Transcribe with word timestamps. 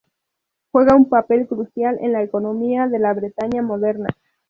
Juega 0.71 0.95
un 0.95 1.09
papel 1.09 1.47
crucial 1.47 1.99
en 2.01 2.11
la 2.13 2.23
economía 2.23 2.87
de 2.87 2.97
la 2.97 3.13
Bretaña 3.13 3.61
moderna. 3.61 4.07